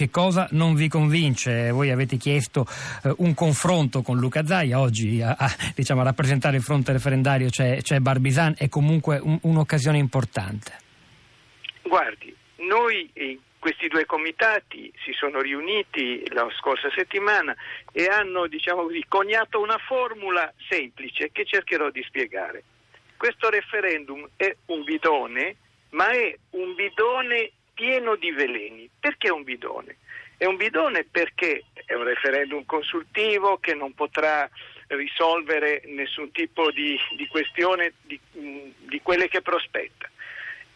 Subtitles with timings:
[0.00, 1.70] Che cosa non vi convince?
[1.72, 2.64] Voi avete chiesto
[3.04, 7.50] eh, un confronto con Luca Zaia, oggi a, a, diciamo, a rappresentare il fronte referendario
[7.50, 10.72] c'è, c'è Barbisan, è comunque un, un'occasione importante.
[11.82, 13.10] Guardi, noi
[13.58, 17.54] questi due comitati si sono riuniti la scorsa settimana
[17.92, 22.62] e hanno diciamo così, coniato una formula semplice che cercherò di spiegare.
[23.18, 25.56] Questo referendum è un bidone,
[25.90, 27.50] ma è un bidone
[27.80, 28.90] pieno di veleni.
[29.00, 29.96] Perché un bidone?
[30.36, 34.48] È un bidone perché è un referendum consultivo che non potrà
[34.88, 40.10] risolvere nessun tipo di, di questione di, di quelle che prospetta.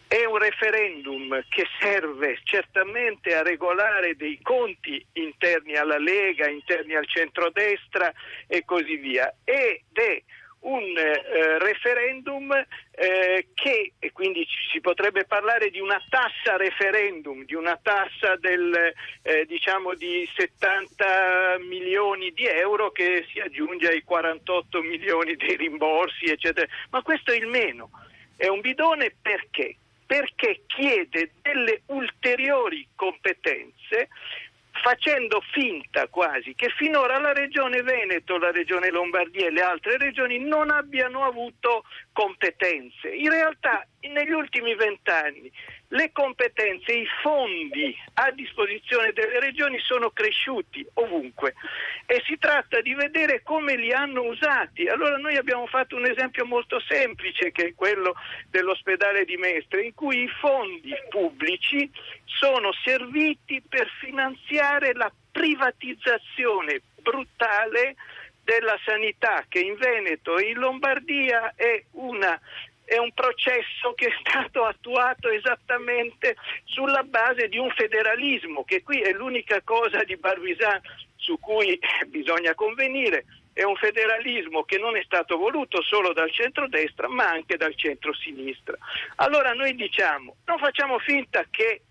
[0.07, 7.07] È un referendum che serve certamente a regolare dei conti interni alla Lega, interni al
[7.07, 8.11] centrodestra
[8.47, 9.31] e così via.
[9.43, 10.21] Ed è
[10.65, 12.51] un eh, referendum
[12.91, 18.93] eh, che, e quindi si potrebbe parlare di una tassa referendum, di una tassa del,
[19.21, 26.25] eh, diciamo di 70 milioni di euro che si aggiunge ai 48 milioni dei rimborsi,
[26.25, 26.67] eccetera.
[26.89, 27.89] Ma questo è il meno.
[28.35, 29.75] È un bidone perché?
[30.05, 34.09] Perché chiede delle ulteriori competenze
[34.85, 40.37] facendo finta quasi che finora la regione Veneto, la regione Lombardia e le altre regioni
[40.37, 43.09] non abbiano avuto competenze.
[43.09, 45.51] In realtà negli ultimi vent'anni
[45.95, 51.53] le competenze, i fondi a disposizione delle regioni sono cresciuti ovunque
[52.05, 54.87] e si tratta di vedere come li hanno usati.
[54.87, 58.13] Allora noi abbiamo fatto un esempio molto semplice che è quello
[58.49, 61.89] dell'ospedale di Mestre in cui i fondi pubblici
[62.25, 67.95] sono serviti per finanziare la privatizzazione brutale
[68.43, 72.39] della sanità che in Veneto e in Lombardia è una
[72.85, 79.01] è un processo che è stato attuato esattamente sulla base di un federalismo, che qui
[79.01, 80.79] è l'unica cosa di Barbizan
[81.15, 83.25] su cui bisogna convenire.
[83.51, 88.77] È un federalismo che non è stato voluto solo dal centrodestra, ma anche dal centro-sinistra.
[89.15, 91.83] Allora noi diciamo, non facciamo finta che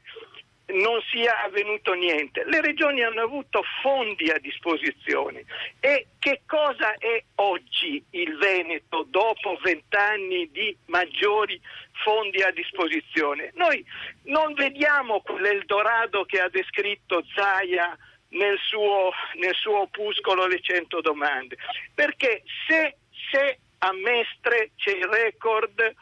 [0.66, 2.44] non sia avvenuto niente.
[2.46, 5.44] Le regioni hanno avuto fondi a disposizione
[5.80, 11.60] e che cosa è oggi il Veneto dopo vent'anni di maggiori
[12.02, 13.50] fondi a disposizione?
[13.54, 13.84] Noi
[14.24, 17.96] non vediamo quell'Eldorado che ha descritto Zaia
[18.30, 21.56] nel suo, nel suo opuscolo Le 100 domande,
[21.94, 22.96] perché se,
[23.30, 25.94] se a Mestre c'è il record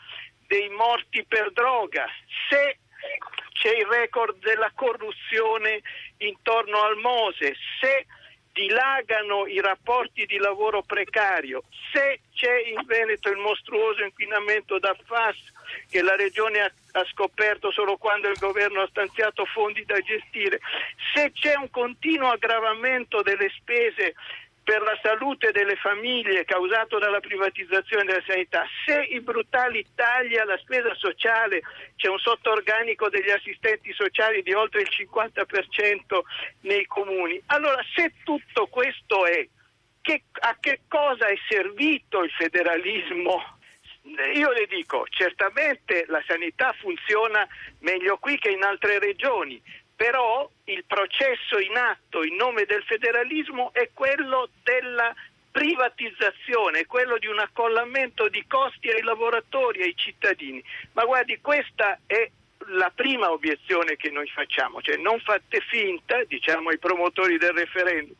[0.47, 2.07] dei morti per droga,
[3.63, 5.83] c'è il record della corruzione
[6.17, 8.07] intorno al Mose, se
[8.53, 11.63] dilagano i rapporti di lavoro precario,
[11.93, 15.37] se c'è in Veneto il mostruoso inquinamento da FAS
[15.89, 20.59] che la Regione ha, ha, scoperto solo quando il governo ha stanziato fondi da gestire,
[21.15, 24.15] se c'è un continuo aggravamento delle spese
[24.65, 30.57] per la salute delle famiglie causato dalla privatizzazione della sanità, se i brutali tagli alla
[30.59, 31.63] spesa sociale,
[31.97, 36.21] c'è un sottoorganico degli assistenti sociali di oltre il 50%
[36.61, 39.47] nei comuni, allora se tutto questo è,
[40.01, 43.59] che, a che cosa è servito il federalismo?
[44.35, 47.47] Io le dico, certamente la sanità funziona
[47.81, 49.63] meglio qui che in altre regioni,
[50.03, 55.15] però il processo in atto in nome del federalismo è quello della
[55.53, 60.61] privatizzazione, quello di un accollamento di costi ai lavoratori ai cittadini.
[60.95, 62.29] Ma guardi, questa è
[62.71, 68.17] la prima obiezione che noi facciamo, cioè non fate finta, diciamo ai promotori del referendum,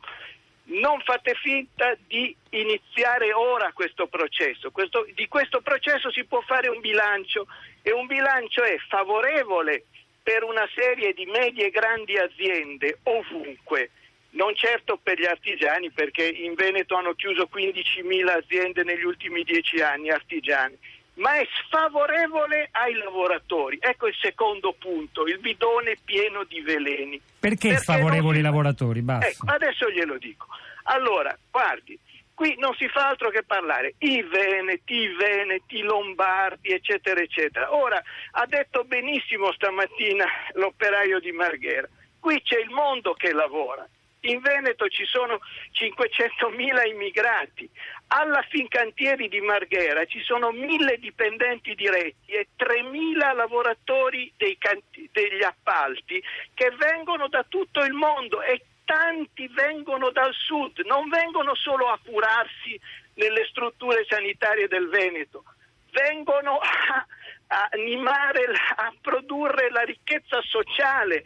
[0.65, 4.71] non fate finta di iniziare ora questo processo.
[4.71, 7.45] Questo, di questo processo si può fare un bilancio
[7.81, 9.83] e un bilancio è favorevole
[10.23, 13.91] per una serie di medie e grandi aziende ovunque,
[14.31, 19.81] non certo per gli artigiani perché in Veneto hanno chiuso 15.000 aziende negli ultimi dieci
[19.81, 20.75] anni artigiani,
[21.15, 23.77] ma è sfavorevole ai lavoratori.
[23.79, 27.21] Ecco il secondo punto, il bidone pieno di veleni.
[27.39, 29.03] Perché, perché sfavorevole ai lavoratori?
[29.05, 30.47] Ecco, adesso glielo dico.
[30.83, 31.97] Allora, guardi,
[32.33, 37.75] Qui non si fa altro che parlare, i veneti, i veneti, i lombardi, eccetera, eccetera.
[37.75, 38.01] Ora,
[38.31, 41.87] ha detto benissimo stamattina l'operaio di Marghera,
[42.19, 43.87] qui c'è il mondo che lavora.
[44.25, 45.39] In Veneto ci sono
[45.73, 47.69] 500.000 immigrati,
[48.07, 56.23] alla Fincantieri di Marghera ci sono 1.000 dipendenti diretti e 3.000 lavoratori canti- degli appalti
[56.53, 58.61] che vengono da tutto il mondo e
[58.93, 62.79] tanti vengono dal sud, non vengono solo a curarsi
[63.15, 65.43] nelle strutture sanitarie del Veneto,
[65.89, 67.05] vengono a,
[67.47, 68.45] a animare,
[68.75, 71.23] a produrre la ricchezza sociale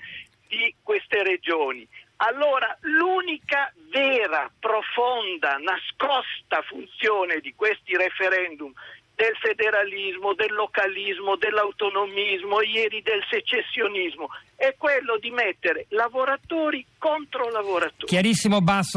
[0.48, 1.86] di queste regioni.
[2.19, 8.72] Allora l'unica vera, profonda, nascosta funzione di questi referendum
[9.18, 18.06] del federalismo, del localismo, dell'autonomismo, ieri del secessionismo, è quello di mettere lavoratori contro lavoratori.
[18.06, 18.96] Chiarissimo Basso.